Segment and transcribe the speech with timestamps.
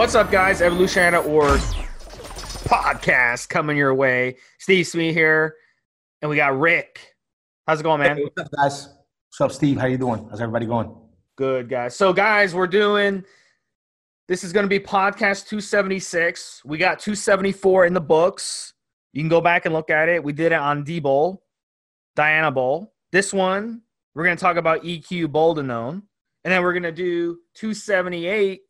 [0.00, 0.62] What's up, guys?
[0.62, 1.60] Evolution.org
[2.70, 4.36] podcast coming your way.
[4.58, 5.56] Steve Smee here,
[6.22, 7.14] and we got Rick.
[7.66, 8.16] How's it going, man?
[8.16, 8.88] Hey, what's up, guys?
[9.28, 9.78] What's up, Steve?
[9.78, 10.26] How you doing?
[10.30, 10.90] How's everybody going?
[11.36, 11.94] Good, guys.
[11.96, 13.26] So, guys, we're doing.
[14.26, 16.62] This is going to be podcast 276.
[16.64, 18.72] We got 274 in the books.
[19.12, 20.24] You can go back and look at it.
[20.24, 21.44] We did it on D Bowl,
[22.16, 22.94] Diana Bowl.
[23.12, 23.82] This one,
[24.14, 26.02] we're going to talk about EQ Boldenone.
[26.42, 28.62] And then we're going to do 278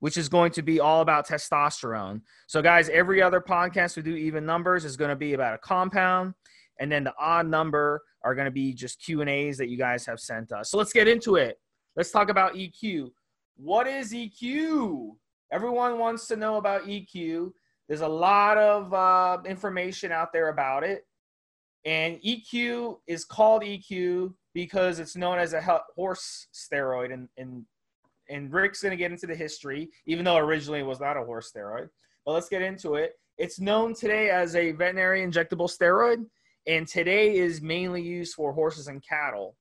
[0.00, 2.20] which is going to be all about testosterone.
[2.46, 5.58] So, guys, every other podcast we do even numbers is going to be about a
[5.58, 6.34] compound,
[6.80, 9.76] and then the odd number are going to be just Q and A's that you
[9.76, 10.70] guys have sent us.
[10.70, 11.58] So let's get into it.
[11.96, 13.10] Let's talk about EQ.
[13.56, 15.16] What is EQ?
[15.52, 17.52] Everyone wants to know about EQ.
[17.88, 21.06] There's a lot of uh, information out there about it,
[21.84, 27.64] and EQ is called EQ because it's known as a horse steroid in, in
[28.28, 31.24] and Rick's going to get into the history, even though originally it was not a
[31.24, 31.88] horse steroid.
[32.24, 33.12] But let's get into it.
[33.38, 36.26] It's known today as a veterinary injectable steroid,
[36.66, 39.56] and today is mainly used for horses and cattle.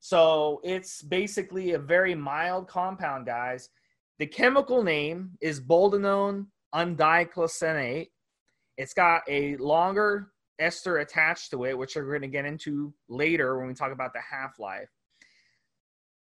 [0.00, 3.68] So it's basically a very mild compound, guys.
[4.18, 8.08] The chemical name is boldenone undiclosenate.
[8.78, 13.58] It's got a longer ester attached to it, which we're going to get into later
[13.58, 14.88] when we talk about the half life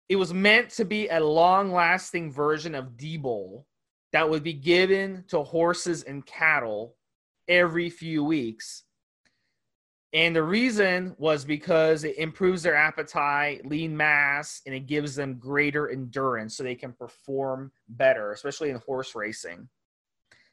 [0.09, 3.65] it was meant to be a long lasting version of D-Bol
[4.11, 6.95] that would be given to horses and cattle
[7.47, 8.83] every few weeks.
[10.11, 15.35] And the reason was because it improves their appetite, lean mass, and it gives them
[15.35, 19.69] greater endurance so they can perform better, especially in horse racing.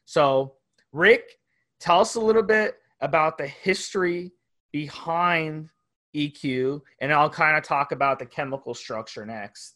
[0.05, 0.53] So,
[0.91, 1.39] Rick,
[1.79, 4.33] tell us a little bit about the history
[4.71, 5.69] behind
[6.15, 9.75] EQ, and I'll kind of talk about the chemical structure next.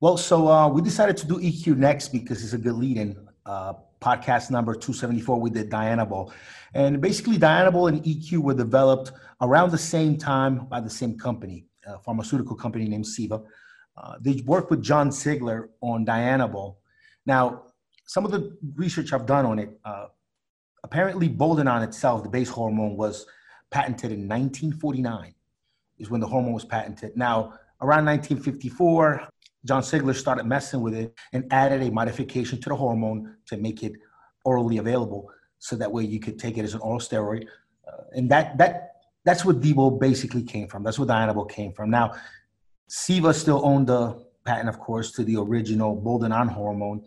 [0.00, 3.28] Well, so uh, we decided to do EQ next because it's a good lead-in.
[3.44, 6.32] Uh, podcast number 274, we did Dianabol.
[6.72, 9.12] And basically, Dianabol and EQ were developed
[9.42, 13.44] around the same time by the same company, a pharmaceutical company named Ceva.
[13.96, 16.76] Uh, they worked with John Ziegler on Dianabol.
[17.26, 17.64] Now,
[18.06, 20.06] some of the research I've done on it, uh,
[20.82, 23.26] apparently Boldenone itself, the base hormone, was–
[23.70, 25.34] patented in 1949
[25.98, 27.16] is when the hormone was patented.
[27.16, 29.28] Now, around 1954,
[29.64, 33.82] John Ziegler started messing with it and added a modification to the hormone to make
[33.82, 33.92] it
[34.44, 37.46] orally available, so that way you could take it as an oral steroid.
[37.86, 38.92] Uh, and that that
[39.24, 40.82] that's what D-Bol basically came from.
[40.82, 41.90] That's where Dianabol came from.
[41.90, 42.14] Now,
[42.88, 47.04] Ceva still owned the patent, of course, to the original Boldenone hormone,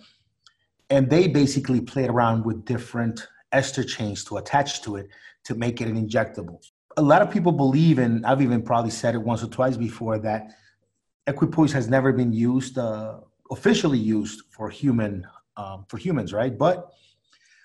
[0.91, 5.09] and they basically played around with different ester chains to attach to it
[5.45, 6.57] to make it an injectable.
[6.97, 10.19] A lot of people believe, and I've even probably said it once or twice before,
[10.19, 10.51] that
[11.27, 13.19] equipoise has never been used, uh,
[13.51, 15.25] officially used for human,
[15.57, 16.57] um, for humans, right?
[16.57, 16.91] But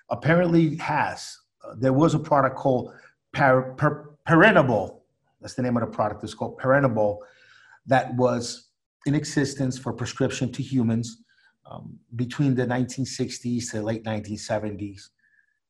[0.09, 1.37] apparently has.
[1.63, 2.93] Uh, there was a product called
[3.33, 4.99] per, per, Perenibol.
[5.41, 6.23] That's the name of the product.
[6.23, 7.19] It's called Perenibol
[7.85, 8.69] that was
[9.05, 11.23] in existence for prescription to humans
[11.69, 15.09] um, between the 1960s to late 1970s.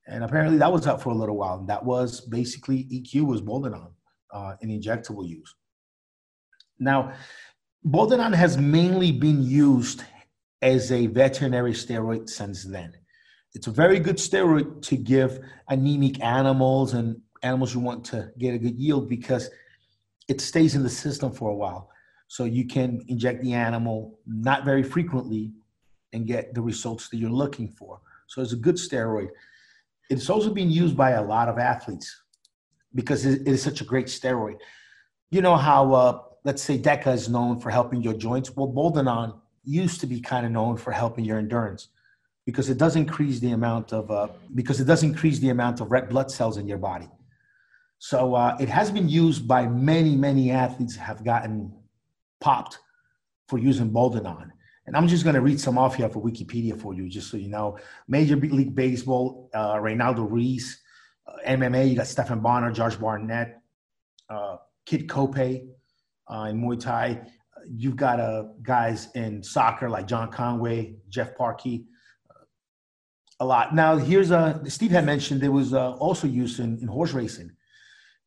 [0.10, 1.60] And apparently that was up for a little while.
[1.60, 3.94] And that was basically EQ was Boldenone
[4.34, 5.56] uh, in injectable use.
[6.80, 7.14] Now,
[7.86, 10.04] Boldenone has mainly been used
[10.62, 12.94] as a veterinary steroid since then.
[13.54, 15.40] It's a very good steroid to give
[15.70, 19.50] anemic animals and animals who want to get a good yield because
[20.28, 21.90] it stays in the system for a while.
[22.28, 25.52] So you can inject the animal not very frequently
[26.14, 28.02] and get the results that you're looking for.
[28.28, 29.30] So it's a good steroid.
[30.10, 32.24] It's also being used by a lot of athletes
[32.96, 34.58] because it is such a great steroid.
[35.30, 38.56] You know how, uh, let's say, DECA is known for helping your joints.
[38.56, 41.90] Well, Boldenone used to be kind of known for helping your endurance
[42.46, 45.92] because it does increase the amount of uh, because it does increase the amount of
[45.92, 47.08] red blood cells in your body.
[48.00, 51.72] So uh, it has been used by many many athletes have gotten
[52.40, 52.80] popped
[53.48, 54.52] for using Boldenone.
[54.90, 57.38] And I'm just going to read some off here for Wikipedia for you, just so
[57.38, 57.78] you know.
[58.08, 60.82] Major League Baseball, uh, Reynaldo Ruiz.
[61.28, 63.62] Uh, MMA, you got Stephan Bonnar, Josh Barnett,
[64.32, 64.58] uh,
[64.88, 67.22] Kid Cope uh, in Muay Thai.
[67.68, 71.86] You've got uh, guys in soccer like John Conway, Jeff Parkey,
[72.32, 72.46] uh,
[73.42, 73.76] a lot.
[73.76, 77.52] Now, here's a Steve had mentioned there was uh, also used in, in horse racing.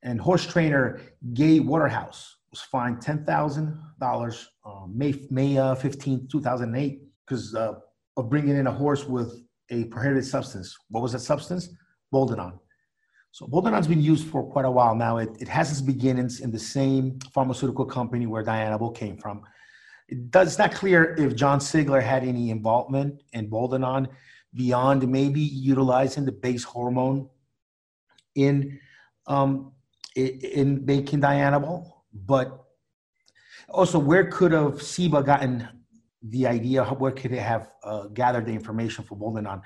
[0.05, 1.01] And horse trainer
[1.35, 3.03] Gay Waterhouse was fined
[4.03, 7.75] $10,000 uh, May, May uh, 15, 2008, because uh,
[8.17, 10.77] of bringing in a horse with a prohibited substance.
[10.89, 11.71] What was that substance?
[12.13, 12.59] Boldenone.
[13.31, 15.17] So Boldenone's been used for quite a while now.
[15.17, 19.43] It, it has its beginnings in the same pharmaceutical company where Dianabol came from.
[20.09, 24.09] It does it's not clear if John Sigler had any involvement in Boldenon
[24.53, 27.31] beyond maybe utilizing the base hormone
[28.35, 28.79] in
[29.27, 29.73] um,
[30.15, 32.62] in making Dianabol, but
[33.73, 35.69] also where could have CIBA gotten
[36.23, 36.85] the idea?
[36.85, 39.63] Where could it have uh, gathered the information for Boldenon?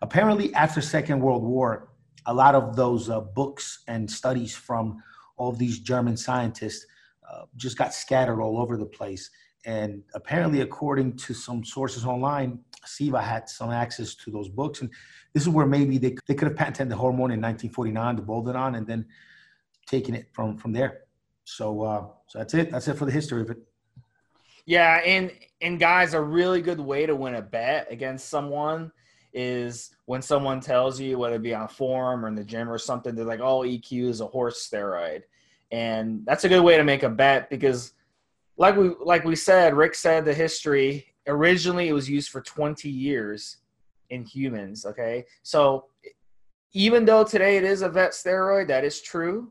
[0.00, 1.88] Apparently, after Second World War,
[2.26, 5.02] a lot of those uh, books and studies from
[5.36, 6.86] all these German scientists
[7.28, 9.30] uh, just got scattered all over the place.
[9.64, 14.80] And apparently, according to some sources online, CIBA had some access to those books.
[14.80, 14.90] And
[15.34, 18.76] this is where maybe they, they could have patented the hormone in 1949, the Boldenon,
[18.76, 19.06] and then
[19.86, 21.02] taken it from, from there.
[21.48, 22.70] So, uh, so that's it.
[22.70, 23.56] That's it for the history of it.
[24.66, 28.92] Yeah, and and guys, a really good way to win a bet against someone
[29.32, 32.68] is when someone tells you, whether it be on a forum or in the gym
[32.68, 35.22] or something, they're like, "Oh, EQ is a horse steroid,"
[35.72, 37.94] and that's a good way to make a bet because,
[38.58, 42.90] like we like we said, Rick said the history originally it was used for 20
[42.90, 43.58] years
[44.10, 44.84] in humans.
[44.84, 45.86] Okay, so
[46.74, 49.50] even though today it is a vet steroid, that is true.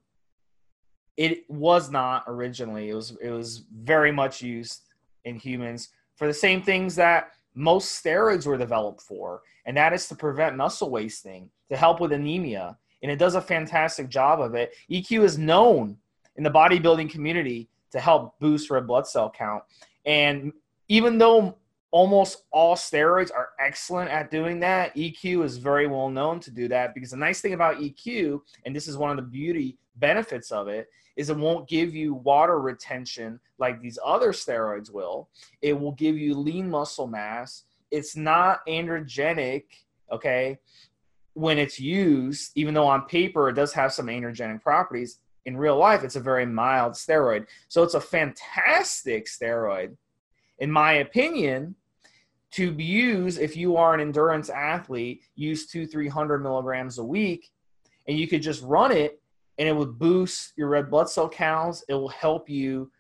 [1.18, 2.90] It was not originally.
[2.90, 4.84] It was it was very much used
[5.26, 10.08] in humans for the same things that most steroids were developed for, and that is
[10.08, 12.78] to prevent muscle wasting, to help with anemia.
[13.04, 14.74] And it does a fantastic job of it.
[14.92, 15.98] EQ is known
[16.36, 19.64] in the bodybuilding community to help boost red blood cell count.
[20.06, 20.52] And
[20.88, 21.58] even though
[21.92, 26.68] almost all steroids are excellent at doing that, EQ is very well known to do
[26.68, 30.52] that because the nice thing about EQ, and this is one of the beauty benefits
[30.52, 35.30] of it, is it won't give you water retention like these other steroids will.
[35.62, 37.64] It will give you lean muscle mass.
[37.90, 39.64] It's not androgenic,
[40.12, 40.60] okay,
[41.34, 45.20] when it's used, even though on paper it does have some androgenic properties.
[45.46, 47.46] In real life, it's a very mild steroid.
[47.70, 49.96] So it's a fantastic steroid,
[50.60, 51.76] in my opinion,
[52.52, 57.52] to use if you are an endurance athlete, use two, 300 milligrams a week,
[58.08, 59.22] and you could just run it
[59.58, 61.84] and it would boost your red blood cell counts.
[61.90, 62.92] It will help you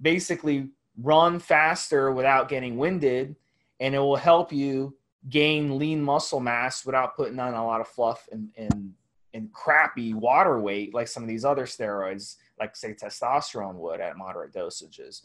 [0.00, 0.68] basically
[1.02, 3.34] run faster without getting winded,
[3.80, 4.96] and it will help you
[5.28, 8.92] gain lean muscle mass without putting on a lot of fluff and, and,
[9.32, 14.16] and crappy water weight like some of these other steroids, like say testosterone would at
[14.16, 15.22] moderate dosages.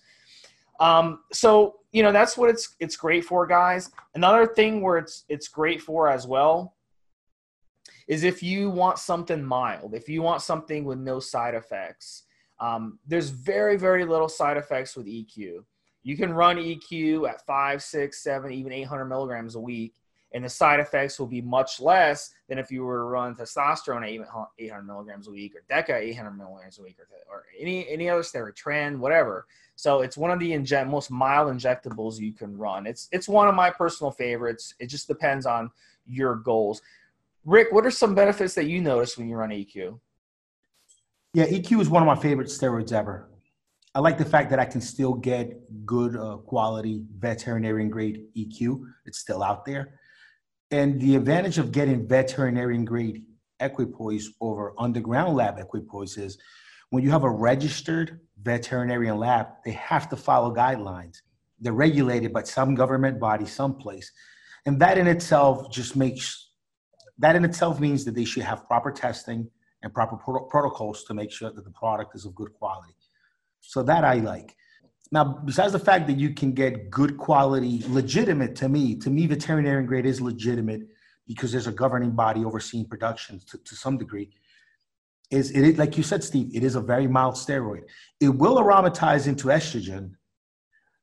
[0.79, 3.91] Um, so you know that's what it's it's great for, guys.
[4.15, 6.75] Another thing where it's it's great for as well
[8.07, 12.23] is if you want something mild, if you want something with no side effects.
[12.59, 15.63] Um, there's very, very little side effects with EQ.
[16.03, 19.93] You can run EQ at five, six, seven, even 800 milligrams a week,
[20.31, 24.03] and the side effects will be much less than if you were to run testosterone
[24.03, 28.09] at 800 milligrams a week or DECA 800 milligrams a week or, or any, any
[28.09, 29.47] other steroid, Tren, whatever.
[29.75, 32.85] So it's one of the inject, most mild injectables you can run.
[32.85, 34.75] It's, it's one of my personal favorites.
[34.79, 35.71] It just depends on
[36.05, 36.81] your goals.
[37.45, 39.99] Rick, what are some benefits that you notice when you run EQ?
[41.33, 43.29] Yeah, EQ is one of my favorite steroids ever.
[43.95, 48.83] I like the fact that I can still get good uh, quality veterinarian grade EQ.
[49.05, 49.98] It's still out there.
[50.71, 53.23] And the advantage of getting veterinarian grade
[53.59, 56.37] equipoise over underground lab equipoise is
[56.91, 61.17] when you have a registered veterinarian lab, they have to follow guidelines.
[61.59, 64.11] They're regulated by some government body someplace.
[64.65, 66.47] And that in itself just makes
[67.17, 69.49] that in itself means that they should have proper testing
[69.83, 72.95] and proper pro- protocols to make sure that the product is of good quality.
[73.59, 74.55] So that I like.
[75.11, 79.25] Now, besides the fact that you can get good quality, legitimate to me, to me,
[79.25, 80.81] veterinarian grade is legitimate
[81.27, 84.29] because there's a governing body overseeing production to, to some degree.
[85.31, 86.49] Is it like you said, Steve?
[86.53, 87.83] It is a very mild steroid.
[88.19, 90.13] It will aromatize into estrogen,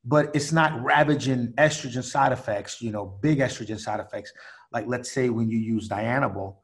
[0.05, 2.83] but it's not ravaging estrogen side effects.
[2.83, 4.33] You know, big estrogen side effects
[4.73, 6.57] like let's say when you use Dianabol,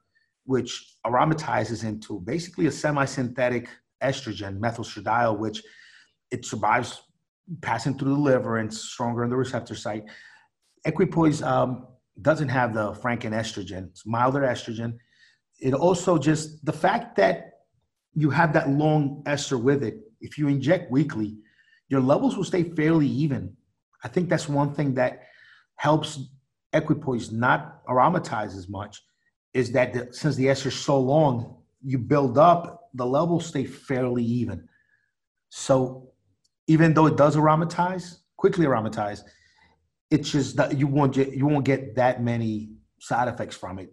[0.45, 3.69] which aromatizes into basically a semi-synthetic
[4.03, 5.63] estrogen, methylestradiol, which
[6.31, 7.03] it survives
[7.61, 10.05] passing through the liver and stronger in the receptor site.
[10.85, 11.87] Equipoise um,
[12.21, 14.97] doesn't have the franken estrogen; it's milder estrogen.
[15.61, 17.53] It also just the fact that
[18.15, 20.01] you have that long ester with it.
[20.21, 21.37] If you inject weekly,
[21.89, 23.57] your levels will stay fairly even.
[24.05, 25.23] I think that's one thing that
[25.77, 26.19] helps
[26.73, 29.03] equipoise not aromatize as much
[29.55, 33.65] is that the, since the ester is so long, you build up, the levels stay
[33.65, 34.69] fairly even.
[35.51, 36.12] So
[36.67, 39.23] even though it does aromatize, quickly aromatize,
[40.11, 43.93] it's just that you won't get you won't get that many side effects from it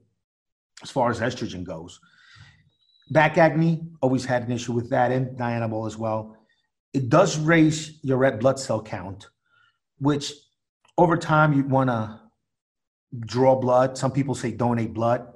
[0.84, 2.00] as far as estrogen goes.
[3.12, 6.38] Back acne, always had an issue with that, and Dianabol as well.
[6.94, 9.28] It does raise your red blood cell count,
[9.98, 10.34] which
[10.98, 12.20] over time you want to
[13.22, 13.98] draw blood.
[13.98, 15.28] Some people say donate blood.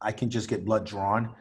[0.00, 1.34] I can just get blood drawn,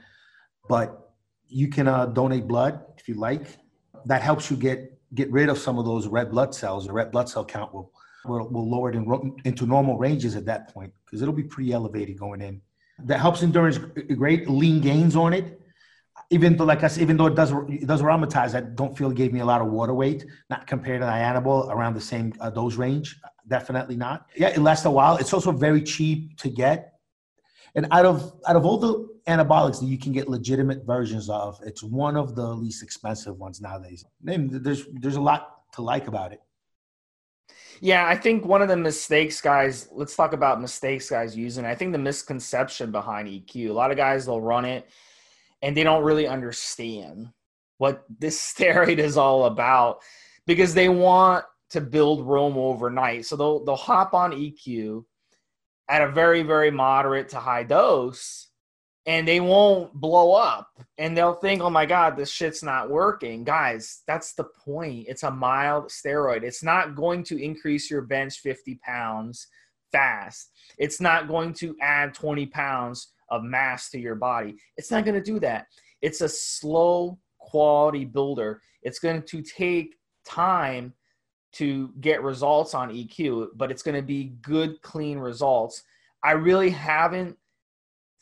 [0.70, 1.14] but
[1.48, 3.58] you can uh, donate blood if you like.
[4.06, 6.88] That helps you get get rid of some of those red blood cells.
[6.88, 7.92] The red blood cell count will
[8.26, 11.74] will, will lower it in, into normal ranges at that point because it'll be pretty
[11.74, 12.62] elevated going in.
[13.04, 14.50] That helps endurance great.
[14.50, 15.60] Lean gains on it.
[16.30, 19.12] Even though, like I said, even though it does it does aromatize, I don't feel
[19.12, 20.26] it gave me a lot of water weight.
[20.50, 23.20] Not compared to the Dianabol, around the same uh, dose range.
[23.48, 24.28] Definitely not.
[24.36, 25.18] Yeah, it lasts a while.
[25.18, 26.91] It's also very cheap to get.
[27.76, 31.60] And out of out of all the anabolics that you can get legitimate versions of,
[31.66, 34.04] it's one of the least expensive ones nowadays.
[34.22, 36.42] There's there's a lot to like about it.
[37.80, 41.66] Yeah, I think one of the mistakes guys, let's talk about mistakes guys using.
[41.66, 43.70] I think the misconception behind EQ.
[43.70, 44.88] A lot of guys they'll run it
[45.64, 47.30] and they don't really understand
[47.78, 50.02] what this steroid is all about
[50.46, 53.26] because they want to build Rome overnight.
[53.26, 55.06] So they'll they'll hop on EQ
[55.92, 58.48] at a very very moderate to high dose
[59.08, 60.70] and they won't blow up.
[60.98, 63.44] And they'll think oh my god this shit's not working.
[63.44, 65.06] Guys that's the point.
[65.08, 66.44] It's a mild steroid.
[66.44, 69.48] It's not going to increase your bench 50 pounds
[69.92, 70.52] fast.
[70.78, 74.56] It's not going to add 20 pounds of mass to your body.
[74.78, 75.66] It's not going to do that.
[76.02, 78.62] It's a slow quality builder.
[78.82, 79.96] It's going to take
[80.26, 80.94] time
[81.54, 85.84] to get results on eq but it's going to be good clean results
[86.24, 87.36] i really haven't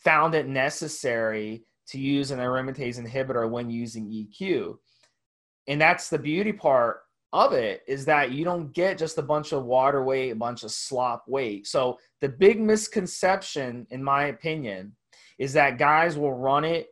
[0.04, 4.78] found it necessary to use an aromatase inhibitor when using EQ.
[5.68, 7.02] And that's the beauty part
[7.34, 10.64] of it is that you don't get just a bunch of water weight, a bunch
[10.64, 11.68] of slop weight.
[11.68, 14.96] So the big misconception, in my opinion,
[15.38, 16.90] is that guys will run it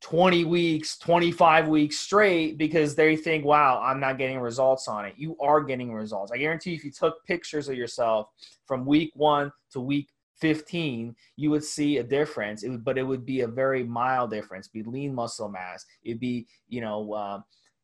[0.00, 5.14] 20 weeks, 25 weeks straight because they think, wow, I'm not getting results on it.
[5.16, 6.30] You are getting results.
[6.30, 8.28] I guarantee you, if you took pictures of yourself
[8.66, 10.08] from week one to week
[10.40, 12.62] 15, you would see a difference.
[12.62, 14.68] It would, but it would be a very mild difference.
[14.68, 15.84] Be lean muscle mass.
[16.04, 17.40] It'd be, you know, uh,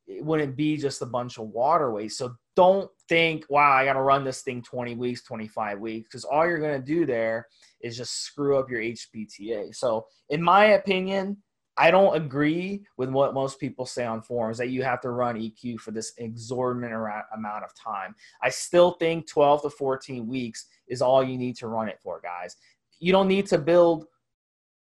[0.07, 2.13] it wouldn't be just a bunch of water weight.
[2.13, 6.25] So don't think, wow, I got to run this thing 20 weeks, 25 weeks, because
[6.25, 7.49] all you're going to do there
[7.81, 9.75] is just screw up your HPTA.
[9.75, 11.39] So, in my opinion,
[11.77, 15.37] I don't agree with what most people say on forums that you have to run
[15.37, 16.95] EQ for this exorbitant
[17.35, 18.15] amount of time.
[18.43, 22.21] I still think 12 to 14 weeks is all you need to run it for,
[22.21, 22.57] guys.
[23.01, 24.07] You don't need to build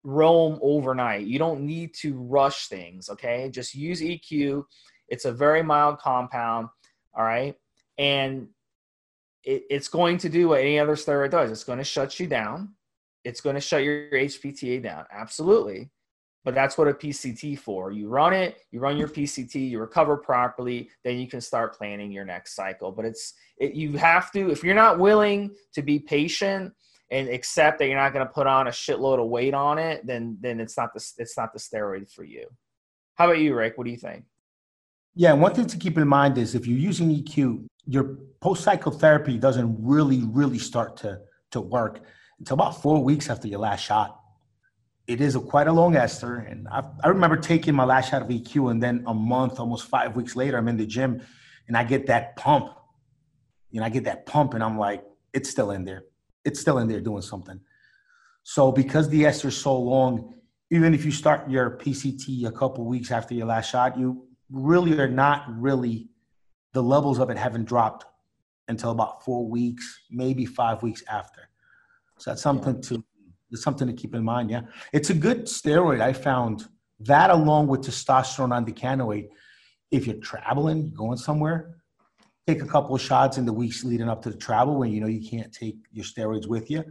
[0.02, 1.26] Rome overnight.
[1.26, 3.49] You don't need to rush things, okay?
[3.50, 4.64] Just use EQ.
[5.09, 6.68] It's a very mild compound,
[7.14, 7.54] all right?
[7.99, 8.49] And
[9.44, 11.52] it, it's going to do what any other steroid does.
[11.52, 12.75] It's going to shut you down.
[13.23, 15.04] It's going to shut your HPTA down.
[15.12, 15.90] Absolutely
[16.44, 17.92] but that's what a PCT for.
[17.92, 22.11] You run it, you run your PCT, you recover properly, then you can start planning
[22.11, 22.92] your next cycle.
[22.92, 26.73] But it's it, you have to if you're not willing to be patient
[27.11, 30.06] and accept that you're not going to put on a shitload of weight on it,
[30.06, 32.47] then then it's not the it's not the steroid for you.
[33.16, 33.76] How about you, Rick?
[33.76, 34.25] What do you think?
[35.14, 38.92] Yeah, one thing to keep in mind is if you're using EQ, your post cycle
[38.92, 41.18] therapy doesn't really really start to
[41.50, 42.00] to work
[42.38, 44.19] until about four weeks after your last shot
[45.10, 46.36] it is a quite a long ester.
[46.36, 49.86] And I, I remember taking my last shot of EQ, and then a month, almost
[49.86, 51.20] five weeks later, I'm in the gym,
[51.66, 52.70] and I get that pump.
[53.72, 55.02] You know, I get that pump, and I'm like,
[55.32, 56.04] it's still in there.
[56.44, 57.58] It's still in there doing something.
[58.44, 60.34] So because the ester is so long,
[60.70, 64.96] even if you start your PCT a couple weeks after your last shot, you really
[65.00, 66.08] are not really
[66.72, 68.04] the levels of it haven't dropped
[68.68, 71.48] until about four weeks, maybe five weeks after.
[72.18, 72.88] So that's something yeah.
[72.90, 73.04] to
[73.50, 74.50] it's something to keep in mind.
[74.50, 76.00] Yeah, it's a good steroid.
[76.00, 76.66] I found
[77.00, 79.28] that along with testosterone undecanoate.
[79.90, 81.76] If you're traveling, going somewhere,
[82.47, 85.00] take a couple of shots in the weeks leading up to the travel when you
[85.00, 86.85] know you can't take your steroids with you,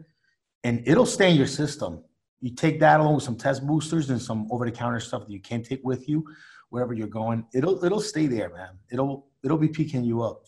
[0.63, 2.03] and it'll stay in your system.
[2.41, 5.61] You take that along with some test boosters and some over-the-counter stuff that you can
[5.61, 6.25] take with you
[6.69, 7.45] wherever you're going.
[7.53, 8.79] It'll it'll stay there, man.
[8.91, 10.43] It'll it'll be picking you up.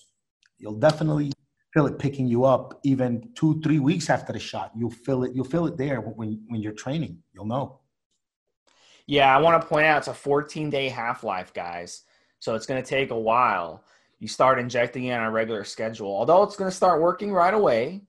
[0.58, 1.32] You'll definitely
[1.74, 4.72] feel it picking you up even two, three weeks after the shot.
[4.76, 5.34] You'll feel it.
[5.34, 7.20] You'll feel it there when when you're training.
[7.34, 7.80] You'll know.
[9.08, 12.04] Yeah, I want to point out it's a 14 day half life, guys.
[12.40, 13.84] So it's going to take a while.
[14.20, 16.08] You start injecting it on a regular schedule.
[16.08, 18.02] Although it's going to start working right away,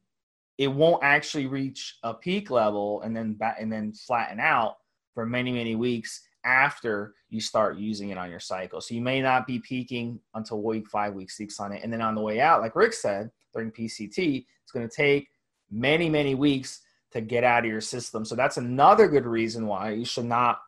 [0.59, 4.77] it won't actually reach a peak level and then and then flatten out
[5.15, 8.81] for many many weeks after you start using it on your cycle.
[8.81, 11.83] So you may not be peaking until week five, week six on it.
[11.83, 15.29] And then on the way out, like Rick said, during PCT, it's going to take
[15.71, 16.81] many, many weeks
[17.13, 18.25] to get out of your system.
[18.25, 20.61] So that's another good reason why you should not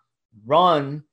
[0.47, 1.05] run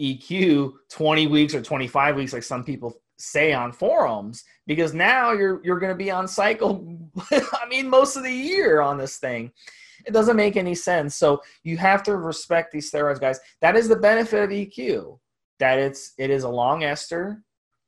[0.00, 5.60] EQ 20 weeks or 25 weeks like some people say on forums because now you're
[5.64, 6.98] you're going to be on cycle
[7.30, 9.52] i mean most of the year on this thing
[10.06, 11.16] it doesn't make any sense.
[11.16, 13.40] So you have to respect these steroids guys.
[13.60, 15.18] That is the benefit of eq
[15.60, 17.42] that it's it is a long ester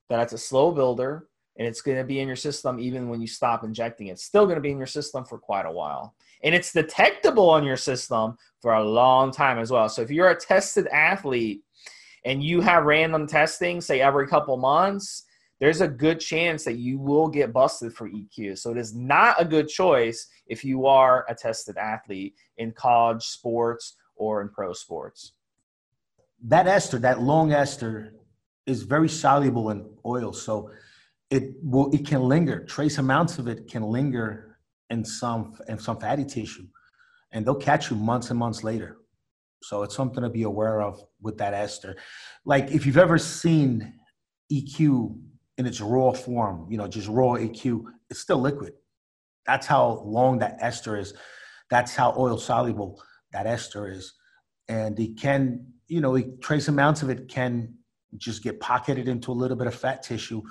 [0.09, 1.27] that it's a slow builder
[1.59, 4.09] and it's going to be in your system even when you stop injecting.
[4.09, 6.15] It's still going to be in your system for quite a while.
[6.45, 9.89] And it's detectable on your system for a long time as well.
[9.89, 11.63] So if you're a tested athlete
[12.25, 15.25] and you have random testing, say every couple months,
[15.61, 18.59] there's a good chance that you will get busted for EQ.
[18.59, 23.25] So it is not a good choice if you are a tested athlete in college
[23.25, 25.33] sports or in pro sports.
[26.45, 28.13] That ester, that long ester,
[28.67, 30.71] is very soluble in oil, so
[31.31, 32.65] it will it can linger.
[32.65, 34.59] Trace amounts of it can linger
[34.91, 36.67] in some in some fatty tissue,
[37.33, 38.99] and they'll catch you months and months later.
[39.63, 41.97] So it's something to be aware of with that ester.
[42.45, 43.95] Like if you've ever seen
[44.53, 45.19] EQ
[45.59, 48.75] in its raw form, you know, just raw EQ, it's still liquid.
[49.47, 51.15] That's how long that ester is.
[51.71, 54.13] That's how oil soluble that ester is.
[54.69, 57.75] And it can, you know, trace amounts of it can
[58.17, 60.43] just get pocketed into a little bit of fat tissue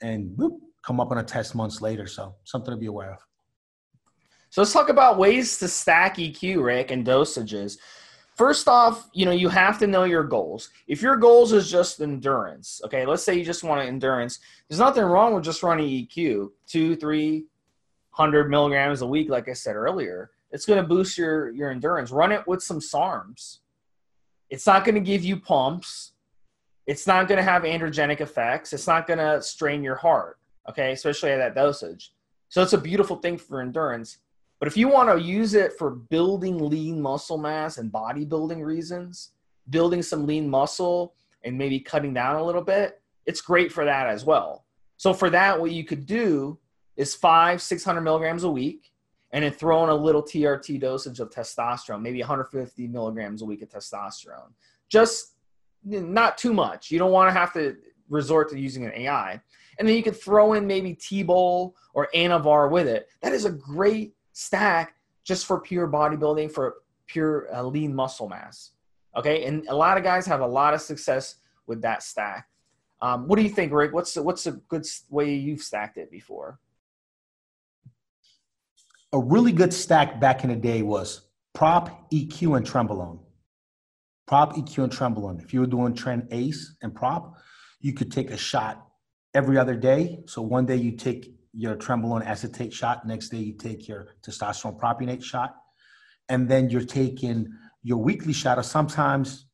[0.00, 2.06] and whoop, come up on a test months later.
[2.06, 3.18] So something to be aware of.
[4.50, 7.78] So let's talk about ways to stack EQ, Rick, and dosages.
[8.42, 10.70] First off, you know, you have to know your goals.
[10.88, 15.04] If your goals is just endurance, okay, let's say you just want endurance, there's nothing
[15.04, 17.44] wrong with just running EQ, two, three
[18.10, 20.32] hundred milligrams a week, like I said earlier.
[20.50, 22.10] It's going to boost your your endurance.
[22.10, 23.58] Run it with some SARMs.
[24.50, 26.10] It's not going to give you pumps.
[26.88, 28.72] It's not going to have androgenic effects.
[28.72, 32.12] It's not going to strain your heart, okay, especially at that dosage.
[32.48, 34.18] So it's a beautiful thing for endurance.
[34.62, 39.30] But if you want to use it for building lean muscle mass and bodybuilding reasons,
[39.70, 44.06] building some lean muscle and maybe cutting down a little bit, it's great for that
[44.06, 44.64] as well.
[44.98, 46.60] So for that, what you could do
[46.96, 48.92] is five, 600 milligrams a week,
[49.32, 53.62] and then throw in a little TRT dosage of testosterone, maybe 150 milligrams a week
[53.62, 54.52] of testosterone.
[54.88, 55.34] Just
[55.82, 56.88] not too much.
[56.88, 59.40] You don't want to have to resort to using an AI.
[59.80, 63.08] And then you could throw in maybe T-Bol or Anavar with it.
[63.22, 68.70] That is a great stack just for pure bodybuilding, for pure uh, lean muscle mass.
[69.16, 72.48] Okay, and a lot of guys have a lot of success with that stack.
[73.00, 73.92] Um, what do you think, Rick?
[73.92, 76.58] What's what's a good way you've stacked it before?
[79.12, 83.18] A really good stack back in the day was prop, EQ, and Trenbolone.
[84.26, 85.42] Prop, EQ, and Trenbolone.
[85.42, 87.34] If you were doing trend Ace and prop,
[87.80, 88.86] you could take a shot
[89.34, 90.20] every other day.
[90.26, 93.06] So one day you take your Trenbolone acetate shot.
[93.06, 95.56] Next day, you take your testosterone propionate shot.
[96.28, 97.48] And then you're taking
[97.82, 99.46] your weekly shot, or sometimes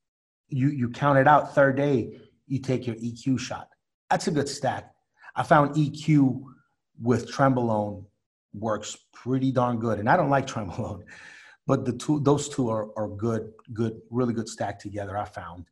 [0.49, 1.55] you, you count it out.
[1.55, 3.69] Third day, you take your EQ shot.
[4.11, 4.93] That's a good stack.
[5.35, 6.43] I found EQ
[7.01, 8.05] with Trenbolone
[8.55, 9.99] works pretty darn good.
[9.99, 11.03] And I don't like Trenbolone,
[11.67, 15.65] but the two, those two are, are good, good, really good stack together, I found.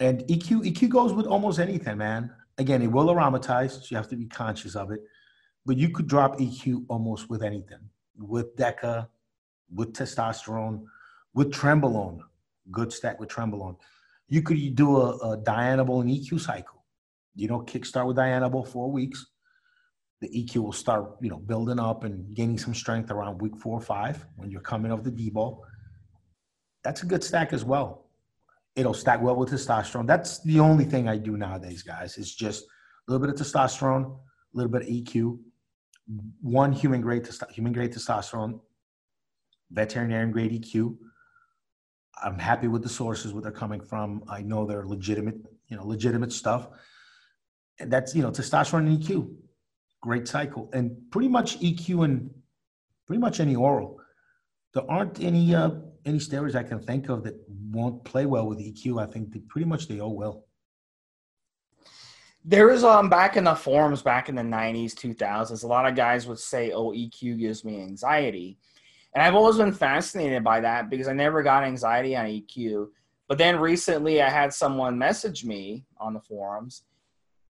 [0.00, 2.30] And EQ, EQ goes with almost anything, man.
[2.56, 5.00] Again, it will aromatize, so you have to be conscious of it
[5.68, 9.06] but you could drop EQ almost with anything, with DECA,
[9.74, 10.86] with testosterone,
[11.34, 12.20] with Trenbolone,
[12.70, 13.76] good stack with Trenbolone.
[14.28, 16.82] You could do a, a Dianabol and EQ cycle.
[17.36, 19.26] You know, kickstart with Dianabol four weeks.
[20.22, 23.76] The EQ will start, you know, building up and gaining some strength around week four
[23.76, 25.62] or five when you're coming off the D-bol.
[26.82, 28.06] That's a good stack as well.
[28.74, 30.06] It'll stack well with testosterone.
[30.06, 32.16] That's the only thing I do nowadays, guys.
[32.16, 35.38] It's just a little bit of testosterone, a little bit of EQ,
[36.40, 38.60] one human grade human grade testosterone,
[39.70, 40.96] veterinarian grade EQ.
[42.22, 44.24] I'm happy with the sources where they're coming from.
[44.28, 45.36] I know they're legitimate,
[45.68, 46.68] you know, legitimate stuff.
[47.78, 49.34] And that's you know testosterone and EQ,
[50.00, 52.30] great cycle, and pretty much EQ and
[53.06, 54.00] pretty much any oral.
[54.74, 55.70] There aren't any uh,
[56.04, 59.00] any steroids I can think of that won't play well with EQ.
[59.00, 60.47] I think they, pretty much they all will
[62.48, 65.94] there was um back in the forums back in the 90s 2000s a lot of
[65.94, 68.58] guys would say oh eq gives me anxiety.
[69.14, 72.88] And i've always been fascinated by that because i never got anxiety on eq
[73.28, 76.84] but then recently i had someone message me on the forums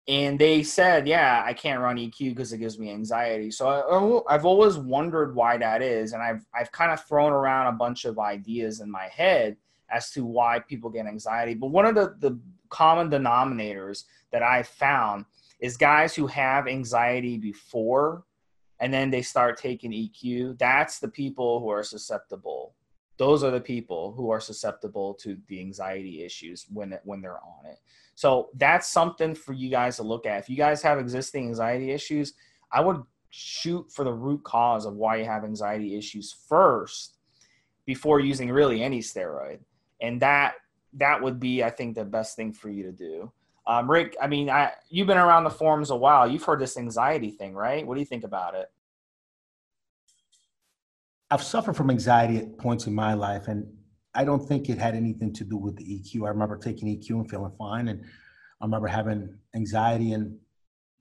[0.09, 3.53] and they said yeah i can't run eq because it gives me anxiety.
[3.53, 7.69] So I, i've always wondered why that is and i've i've kind of thrown around
[7.69, 9.57] a bunch of ideas in my head
[9.91, 11.55] as to why people get anxiety.
[11.55, 12.39] But one of the the
[12.71, 15.25] common denominators that I found
[15.61, 18.25] is guys who have anxiety before
[18.81, 20.59] and then they start taking EQ.
[20.59, 22.75] That's the people who are susceptible
[23.19, 27.67] those are the people who are susceptible to the anxiety issues when when they're on
[27.67, 27.79] it.
[28.15, 30.39] So that's something for you guys to look at.
[30.39, 32.35] If you guys have existing anxiety issues,
[32.73, 37.17] I would shoot for the root cause of why you have anxiety issues first
[37.87, 39.59] before using really any steroid.
[40.01, 40.55] And that
[40.95, 43.33] that would be I think the best thing for you to do.
[43.67, 46.27] Um, Rick, I mean, I, you've been around the forums a while.
[46.27, 47.87] You've heard this anxiety thing, right?
[47.87, 48.71] What do you think about it?
[51.31, 53.67] I've suffered from anxiety at points in my life, and
[54.15, 56.25] I don't think it had anything to do with the EQ.
[56.25, 58.03] I remember taking EQ and feeling fine, and
[58.61, 60.39] I remember having anxiety and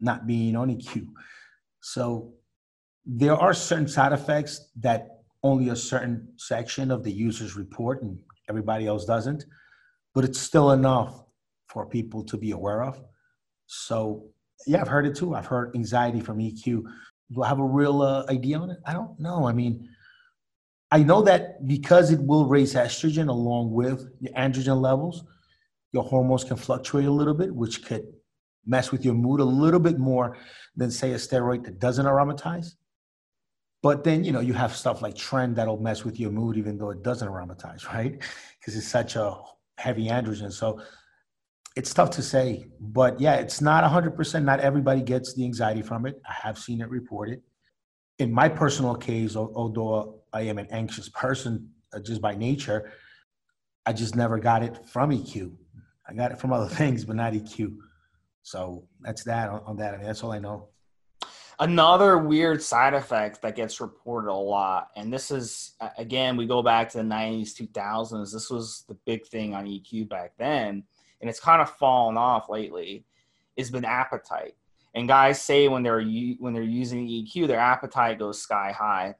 [0.01, 1.07] not being on EQ.
[1.81, 2.33] So
[3.05, 8.19] there are certain side effects that only a certain section of the users report, and
[8.49, 9.45] everybody else doesn't.
[10.17, 11.23] But it's still enough
[11.67, 12.99] for people to be aware of.
[13.67, 14.31] So
[14.65, 15.35] yeah, I've heard it too.
[15.35, 16.63] I've heard anxiety from EQ.
[17.31, 18.79] Do I have a real uh, idea on it?
[18.83, 19.47] I don't know.
[19.47, 19.87] I mean
[20.89, 25.23] I know that because it will raise estrogen along with your androgen levels,
[25.91, 28.07] your hormones can fluctuate a little bit, which could
[28.65, 30.35] mess with your mood a little bit more
[30.75, 32.73] than say a steroid that doesn't aromatize.
[33.83, 36.79] But then, you know, you have stuff like trend that'll mess with your mood even
[36.79, 38.19] though it doesn't aromatize, right?
[38.59, 39.37] Because it's such a
[39.77, 40.51] heavy androgen.
[40.51, 40.81] So
[41.75, 42.67] it's tough to say.
[42.79, 44.43] But yeah, it's not 100%.
[44.43, 46.21] Not everybody gets the anxiety from it.
[46.27, 47.41] I have seen it reported.
[48.19, 52.91] In my personal case, although I am an anxious person uh, just by nature.
[53.85, 55.55] I just never got it from EQ.
[56.07, 57.75] I got it from other things, but not EQ.
[58.43, 59.93] So that's that on, on that.
[59.93, 60.69] I mean, that's all I know.
[61.59, 66.61] Another weird side effect that gets reported a lot, and this is again, we go
[66.61, 68.31] back to the 90s, 2000s.
[68.31, 70.83] This was the big thing on EQ back then,
[71.19, 73.05] and it's kind of fallen off lately.
[73.57, 74.55] Has been appetite,
[74.93, 76.03] and guys say when they're
[76.37, 79.15] when they're using EQ, their appetite goes sky high.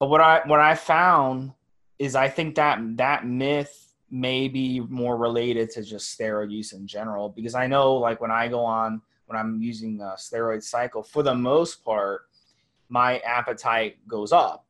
[0.00, 1.52] But what I what I found
[2.00, 6.86] is I think that that myth may be more related to just steroid use in
[6.86, 11.02] general because I know like when I go on when I'm using a steroid cycle
[11.02, 12.22] for the most part
[12.88, 14.66] my appetite goes up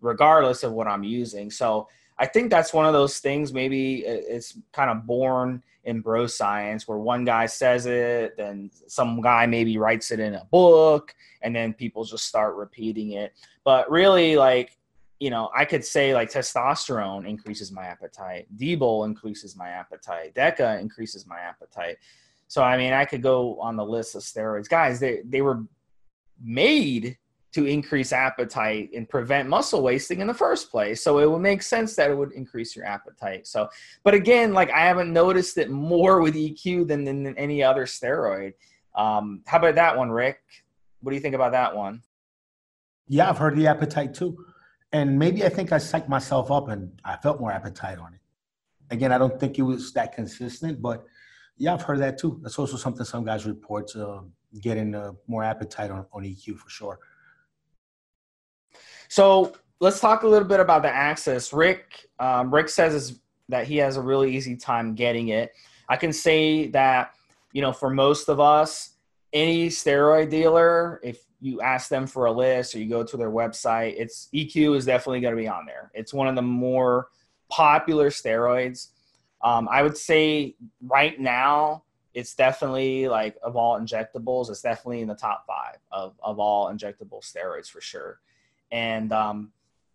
[0.00, 1.50] regardless of what I'm using.
[1.50, 6.26] So I think that's one of those things maybe it's kind of born in bro
[6.26, 11.14] science where one guy says it then some guy maybe writes it in a book
[11.40, 13.32] and then people just start repeating it.
[13.64, 14.76] But really like
[15.18, 18.46] you know i could say like testosterone increases my appetite.
[18.56, 20.34] D-bol increases my appetite.
[20.34, 21.96] Deca increases my appetite
[22.50, 25.62] so i mean i could go on the list of steroids guys they, they were
[26.42, 27.16] made
[27.52, 31.02] to increase appetite and prevent muscle wasting in the first place.
[31.02, 33.46] So it would make sense that it would increase your appetite.
[33.46, 33.68] So,
[34.04, 38.54] but again, like I haven't noticed it more with EQ than, than any other steroid.
[38.94, 40.40] Um, how about that one, Rick?
[41.00, 42.02] What do you think about that one?
[43.08, 44.44] Yeah, I've heard the appetite too.
[44.92, 48.20] And maybe I think I psyched myself up and I felt more appetite on it.
[48.92, 51.04] Again, I don't think it was that consistent, but
[51.60, 52.40] yeah, I've heard that too.
[52.42, 54.20] That's also something some guys report uh,
[54.62, 56.98] getting uh, more appetite on, on EQ for sure.
[59.08, 61.52] So let's talk a little bit about the access.
[61.52, 63.20] Rick, um, Rick says
[63.50, 65.52] that he has a really easy time getting it.
[65.86, 67.12] I can say that,
[67.52, 68.94] you know, for most of us,
[69.34, 73.30] any steroid dealer, if you ask them for a list or you go to their
[73.30, 75.90] website, it's EQ is definitely going to be on there.
[75.92, 77.08] It's one of the more
[77.50, 78.88] popular steroids.
[79.42, 85.08] Um, I would say right now, it's definitely like of all injectables, it's definitely in
[85.08, 88.20] the top five of, of all injectable steroids for sure
[88.72, 89.52] and um,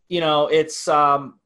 [0.10, 1.40] you know it's um,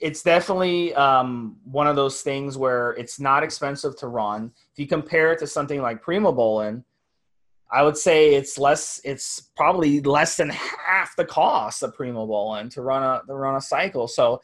[0.00, 4.50] it's definitely um, one of those things where it's not expensive to run.
[4.72, 6.84] If you compare it to something like Primobolan,
[7.70, 9.00] I would say it's less.
[9.04, 13.60] It's probably less than half the cost of Primobolan to run a to run a
[13.60, 14.08] cycle.
[14.08, 14.40] So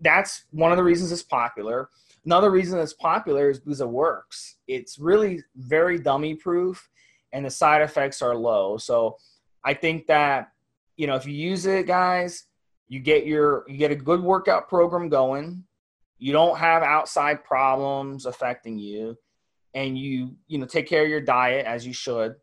[0.00, 1.88] that's one of the reasons it's popular.
[2.26, 4.56] Another reason it's popular is because it works.
[4.66, 6.88] It's really very dummy proof,
[7.32, 8.76] and the side effects are low.
[8.78, 9.16] So
[9.64, 10.50] I think that
[10.96, 12.44] you know, if you use it, guys,
[12.88, 15.64] you get your you get a good workout program going.
[16.18, 19.16] You don't have outside problems affecting you,
[19.74, 22.34] and you you know take care of your diet as you should.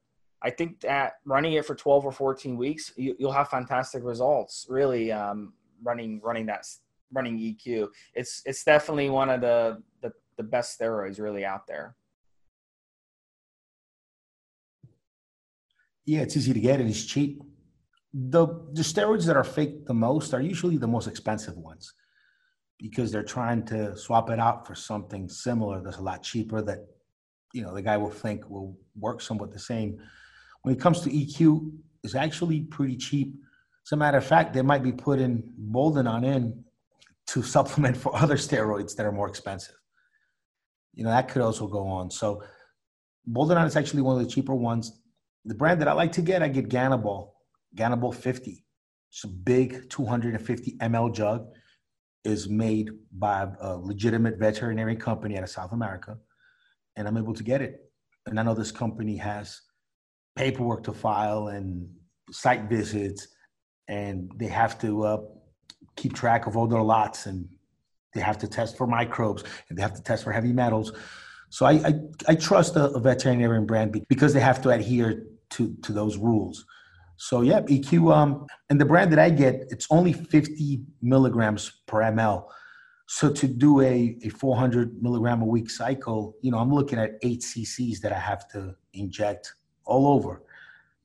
[0.42, 4.66] I think that running it for 12 or 14 weeks, you, will have fantastic results.
[4.70, 6.66] Really, um, running running that
[7.14, 11.96] running EQ, it's it's definitely one of the the, the best steroids really out there.
[16.06, 17.42] Yeah, it's easy to get and it's cheap.
[18.14, 21.94] The the steroids that are fake the most are usually the most expensive ones
[22.80, 26.80] because they're trying to swap it out for something similar that's a lot cheaper that
[27.54, 29.98] you know the guy will think will work somewhat the same.
[30.64, 31.72] When it comes to eq
[32.04, 33.34] it's actually pretty cheap.
[33.86, 36.64] As a matter of fact they might be putting bolden on in
[37.28, 39.76] to supplement for other steroids that are more expensive.
[40.94, 42.12] You know, that could also go on.
[42.12, 42.44] So
[43.30, 45.02] Boldenon is actually one of the cheaper ones.
[45.46, 47.32] The brand that I like to get, I get Ganabol,
[47.76, 48.64] Ganabol 50.
[49.12, 51.48] It's a big 250 ml jug.
[52.26, 56.16] Is made by a legitimate veterinary company out of South America,
[56.96, 57.92] and I'm able to get it.
[58.26, 59.60] And I know this company has
[60.38, 61.90] paperwork to file and
[62.32, 63.28] site visits,
[63.90, 65.18] and they have to uh,
[65.96, 67.48] keep track of all their lots, and
[68.14, 70.94] they have to test for microbes, and they have to test for heavy metals.
[71.50, 71.94] So I, I,
[72.30, 76.66] I trust a, a, veterinarian brand because they have to adhere to, to those rules.
[77.18, 82.02] So yeah, EQ, um, and the brand that I get, it's only 50 milligrams per
[82.02, 82.48] ml.
[83.08, 87.12] So to do a, a 400 milligram a week cycle, you know, I'm looking at
[87.22, 89.54] eight cc's that I have to inject
[89.86, 90.42] all over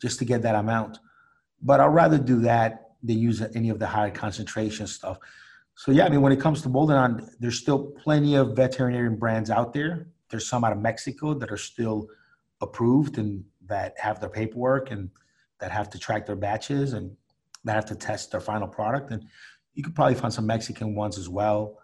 [0.00, 0.98] just to get that amount.
[1.60, 5.18] But I'd rather do that than use any of the higher concentration stuff.
[5.74, 9.50] So yeah, I mean, when it comes to Boldenon, there's still plenty of veterinarian brands
[9.50, 12.08] out there there's some out of Mexico that are still
[12.60, 15.10] approved and that have their paperwork and
[15.60, 17.16] that have to track their batches and
[17.64, 19.10] that have to test their final product.
[19.10, 19.24] And
[19.74, 21.78] you could probably find some Mexican ones as well.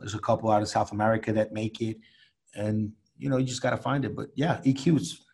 [0.00, 1.96] There's a couple out of South America that make it,
[2.54, 4.14] and you know you just got to find it.
[4.14, 5.24] But yeah, EQ is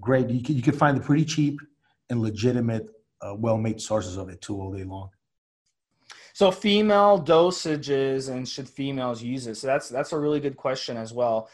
[0.00, 0.28] great.
[0.28, 1.60] You can, you can find it pretty cheap
[2.08, 2.90] and legitimate,
[3.22, 5.10] uh, well-made sources of it too all day long.
[6.32, 9.56] So female dosages and should females use it?
[9.56, 11.50] So that's that's a really good question as well.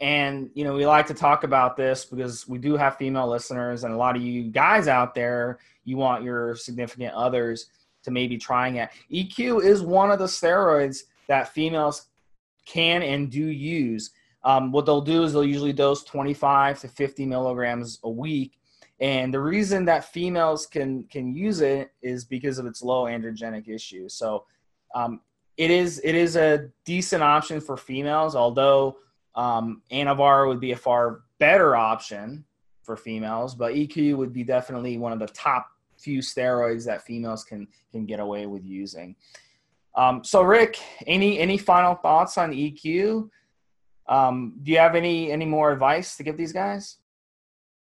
[0.00, 3.84] And, you know, we like to talk about this because we do have female listeners,
[3.84, 7.66] and a lot of you guys out there, you want your significant others
[8.02, 8.90] to maybe trying it.
[9.12, 12.08] EQ is one of the steroids that females
[12.66, 14.10] can and do use.
[14.42, 18.58] Um, what they'll do is they'll usually dose 25 to 50 milligrams a week.
[19.04, 23.68] And the reason that females can can use it is because of its low androgenic
[23.68, 24.08] issue.
[24.08, 24.46] So
[24.94, 25.20] um,
[25.58, 28.96] it is it is a decent option for females, although
[29.34, 32.46] um, Anavar would be a far better option
[32.82, 35.66] for females, but EQ would be definitely one of the top
[35.98, 39.16] few steroids that females can can get away with using.
[39.94, 43.28] Um, so, Rick, any any final thoughts on EQ?
[44.08, 46.96] Um, do you have any any more advice to give these guys?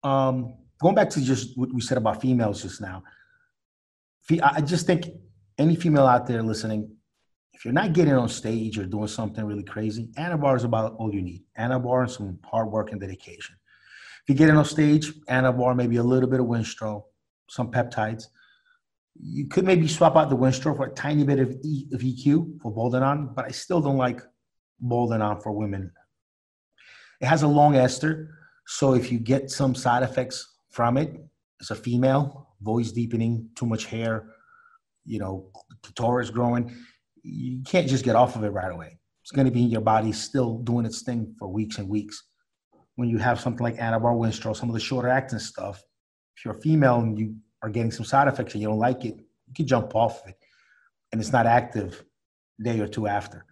[0.03, 3.03] Um, going back to just what we said about females just now,
[4.43, 5.07] I just think
[5.59, 6.91] any female out there listening,
[7.53, 11.15] if you're not getting on stage or doing something really crazy, Anavar is about all
[11.15, 11.45] you need.
[11.59, 13.57] Anavar and some hard work and dedication.
[14.23, 17.05] If you're getting on stage, Anavar, maybe a little bit of Winstrol,
[17.49, 18.25] some peptides.
[19.15, 22.61] You could maybe swap out the Winstrol for a tiny bit of, e, of EQ
[22.61, 24.21] for Boldenon, but I still don't like
[24.85, 25.93] Boldenon for women.
[27.21, 28.37] It has a long ester,
[28.67, 31.11] so if you get some side effects from it,
[31.63, 34.29] as a female, voice deepening, too much hair,
[35.07, 35.51] you know,
[35.83, 36.71] clitoris growing,
[37.23, 38.99] you can't just get off of it right away.
[39.23, 42.23] It's going to be in your body still doing its thing for weeks and weeks.
[42.97, 45.83] When you have something like Anavar Winstrol, some of the shorter acting stuff,
[46.37, 49.03] if you're a female and you are getting some side effects and you don't like
[49.07, 50.37] it, you can jump off of it.
[51.11, 52.05] And it's not active
[52.63, 53.47] day or two after.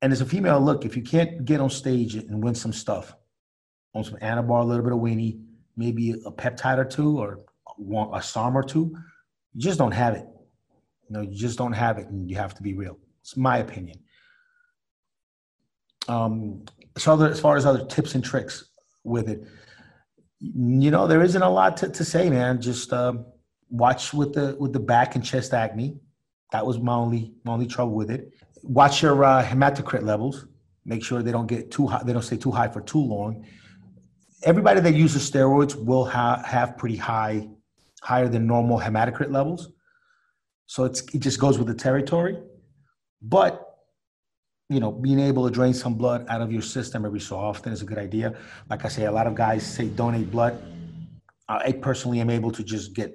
[0.00, 3.16] And as a female, look, if you can't get on stage and win some stuff,
[3.94, 5.40] on some Anavar, a little bit of weenie,
[5.78, 7.38] maybe a peptide or two or
[8.12, 8.94] a SARM or two,
[9.54, 10.26] you just don't have it.
[11.08, 12.98] You know, you just don't have it, and you have to be real.
[13.22, 13.98] It's my opinion.
[16.08, 16.64] Um,
[16.98, 18.70] so other, as far as other tips and tricks
[19.04, 19.44] with it,
[20.40, 22.60] you know, there isn't a lot to, to say, man.
[22.60, 23.24] Just um,
[23.70, 25.96] watch with the with the back and chest acne.
[26.52, 28.32] That was my only my only trouble with it.
[28.62, 30.46] Watch your uh, hematocrit levels.
[30.84, 32.02] Make sure they don't get too high.
[32.04, 33.44] They don't stay too high for too long.
[34.44, 37.48] Everybody that uses steroids will ha- have pretty high,
[38.02, 39.72] higher than normal hematocrit levels.
[40.66, 42.38] So it's it just goes with the territory.
[43.20, 43.64] But
[44.68, 47.72] you know, being able to drain some blood out of your system every so often
[47.72, 48.36] is a good idea.
[48.68, 50.62] Like I say, a lot of guys say donate blood.
[51.48, 53.14] I personally am able to just get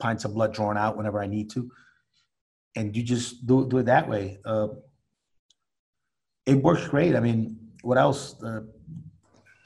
[0.00, 1.70] pints of blood drawn out whenever I need to,
[2.74, 4.38] and you just do do it that way.
[4.44, 4.68] Uh,
[6.44, 7.14] it works great.
[7.14, 8.42] I mean, what else?
[8.42, 8.62] Uh,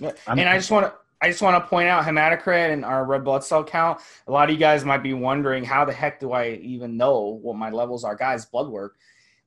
[0.00, 0.12] yeah.
[0.26, 3.24] and I just want to I just want to point out hematocrit and our red
[3.24, 4.00] blood cell count.
[4.26, 7.38] A lot of you guys might be wondering how the heck do I even know
[7.42, 8.16] what my levels are?
[8.16, 8.96] Guys, blood work.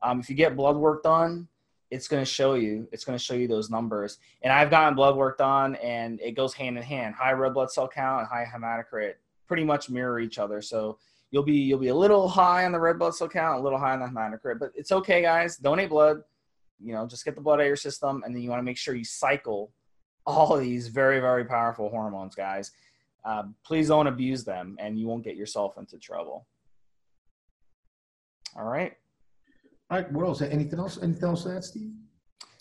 [0.03, 1.47] Um, if you get blood work done,
[1.89, 2.87] it's going to show you.
[2.91, 4.19] It's going to show you those numbers.
[4.43, 7.15] And I've gotten blood work done, and it goes hand in hand.
[7.15, 9.13] High red blood cell count and high hematocrit
[9.47, 10.61] pretty much mirror each other.
[10.61, 10.99] So
[11.31, 13.79] you'll be you'll be a little high on the red blood cell count, a little
[13.79, 15.57] high on the hematocrit, but it's okay, guys.
[15.57, 16.21] Donate blood.
[16.79, 18.63] You know, just get the blood out of your system, and then you want to
[18.63, 19.71] make sure you cycle
[20.25, 22.71] all these very, very powerful hormones, guys.
[23.25, 26.45] Uh, please don't abuse them, and you won't get yourself into trouble.
[28.55, 28.93] All right.
[29.89, 30.41] All right, what else?
[30.41, 30.99] Anything else?
[31.01, 31.91] Anything else to that, Steve?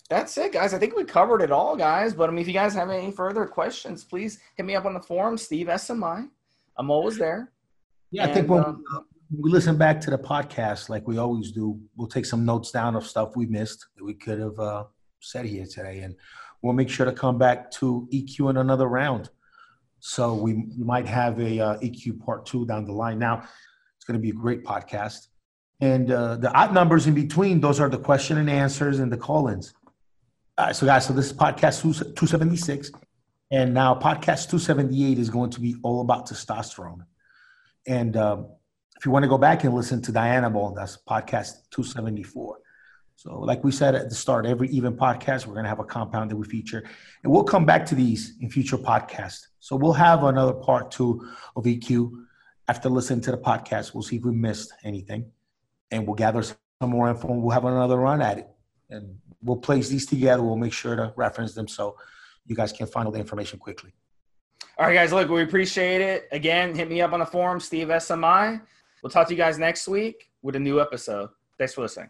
[0.09, 0.73] That's it, guys.
[0.73, 2.13] I think we covered it all, guys.
[2.13, 4.93] But I mean, if you guys have any further questions, please hit me up on
[4.93, 6.29] the forum, Steve SMI.
[6.77, 7.51] I'm always there.
[8.11, 8.83] Yeah, I think when um,
[9.35, 12.95] we listen back to the podcast, like we always do, we'll take some notes down
[12.95, 14.83] of stuff we missed that we could have uh,
[15.19, 16.15] said here today, and
[16.63, 19.29] we'll make sure to come back to EQ in another round.
[19.99, 23.19] So we might have a uh, EQ part two down the line.
[23.19, 23.47] Now,
[23.95, 25.27] it's going to be a great podcast,
[25.79, 29.17] and uh, the odd numbers in between those are the question and answers and the
[29.17, 29.73] call-ins.
[30.57, 32.91] All right, so guys, so this is podcast two seventy six,
[33.51, 37.05] and now podcast two seventy eight is going to be all about testosterone,
[37.85, 38.17] and.
[38.17, 38.47] Um,
[39.03, 42.57] if you want to go back and listen to Dianabol, that's podcast 274.
[43.15, 45.85] So, like we said at the start, every even podcast, we're going to have a
[45.85, 46.83] compound that we feature.
[47.23, 49.47] And we'll come back to these in future podcasts.
[49.59, 52.11] So, we'll have another part two of EQ
[52.67, 53.93] after listening to the podcast.
[53.93, 55.31] We'll see if we missed anything
[55.91, 58.47] and we'll gather some more info and we'll have another run at it.
[58.89, 60.43] And we'll place these together.
[60.43, 61.97] We'll make sure to reference them so
[62.45, 63.93] you guys can find all the information quickly.
[64.77, 65.13] All right, guys.
[65.13, 66.27] Look, we appreciate it.
[66.31, 68.61] Again, hit me up on the forum, Steve SMI.
[69.01, 71.29] We'll talk to you guys next week with a new episode.
[71.57, 72.09] Thanks for listening.